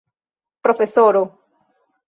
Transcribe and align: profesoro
profesoro 0.63 1.21